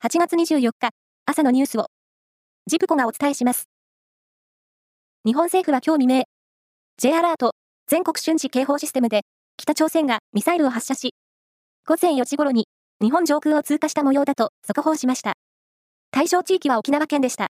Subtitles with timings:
[0.00, 0.90] 8月24日
[1.26, 1.86] 朝のニュースを
[2.68, 3.68] ジプコがお伝えします。
[5.26, 6.24] 日本政府は今日未明、
[6.98, 7.56] J アラート
[7.88, 9.22] 全国瞬時警報システムで
[9.56, 11.14] 北朝鮮がミサイルを発射し、
[11.84, 12.68] 午前4時頃に
[13.02, 15.32] 日本上空を通過した模様だと速報しました。
[16.12, 17.48] 対象地域は沖縄県でした。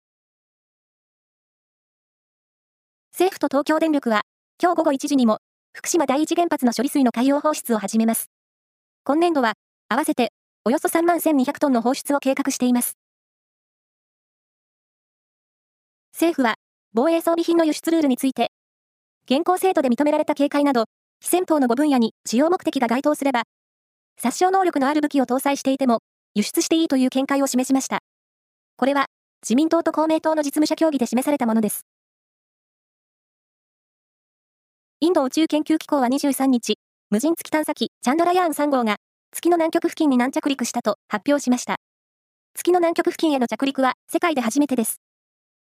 [3.14, 4.20] 政府と東京電力は
[4.62, 5.38] 今日午後1時にも
[5.72, 8.26] 福島第一原発の処理水の海洋放出を始めます。
[9.04, 9.54] 今年度は
[9.88, 10.34] 合わせて
[10.66, 12.96] およそ3万1200トンの放出を計画しています。
[16.14, 16.54] 政府は
[16.94, 18.50] 防衛装備品の輸出ルールについて、
[19.26, 20.86] 現行制度で認められた警戒など、
[21.20, 23.42] 非戦闘の5分野に使用目的が該当すれば、
[24.16, 25.98] 殺傷能力のある武器を搭載していても、
[26.34, 27.98] 輸出していいという見解を示しました。
[28.76, 29.06] これは、
[29.42, 31.84] 自民党と公明党の実務者協議で示されたものです。
[35.00, 36.78] インド宇宙研究機構は23日、
[37.10, 38.96] 無人月探査機チャンドラヤーン3号が
[39.34, 41.78] 月の南極付近に軟着陸したと発表しました。
[42.54, 45.00] 月の南極付近への着陸は世界で初めてです。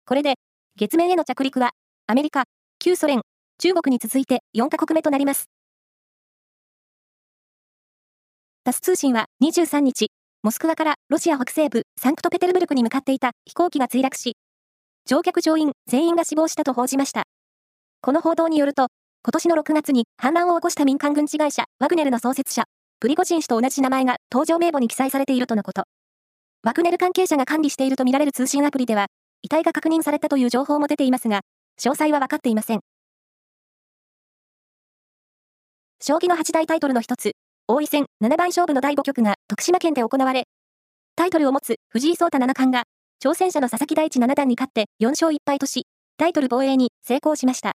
[0.04, 0.34] これで、
[0.76, 1.70] 月面への着陸は
[2.06, 2.44] アメリカ、
[2.78, 3.22] 旧ソ連、
[3.58, 5.46] 中国に続いて4カ国目となります。
[8.64, 10.08] タス通信は23日、
[10.42, 14.36] モスクワからロシア北西部サンクトペテルブルクに向かっていた飛行機が墜落し、
[15.06, 17.22] 乗客乗員全員が死亡したと報じました。
[18.02, 18.88] この報道によると、
[19.24, 22.64] 今年の6月に反乱を起こした民間軍事会社ワグネルの創設者、
[23.00, 25.84] プリゴジン氏と同じ名前が登場名簿に記載されているとのこと。
[26.62, 29.06] ワグネル関係者が管理しているとみられる通信アプリでは、
[29.42, 31.42] 遺体が確認されたという情報も出ていますが、
[31.80, 32.80] 詳細は分かっていません。
[36.00, 37.32] 将棋の八大タイトルの一つ、
[37.68, 40.44] 王位戦七番勝負の第5局が徳島県で行われ、
[41.16, 42.84] タイトルを持つ藤井聡太七冠が、
[43.22, 45.86] 挑戦者の佐々木大地七段に勝って4勝1敗とし、
[46.16, 47.72] タイトル防衛に成功しました。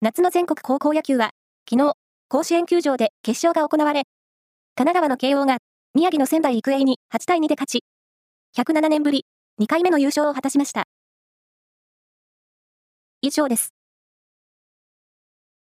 [0.00, 1.30] 夏の全国高校野球は、
[1.68, 1.94] 昨日、
[2.28, 4.02] 甲子園球場で決勝が行われ、
[4.74, 5.58] 神奈川の慶応が
[5.94, 7.84] 宮城の仙台育英に8対2で勝ち、
[8.56, 9.24] 107年ぶり
[9.60, 10.84] 2回目の優勝を果たしました。
[13.22, 13.73] 以上です。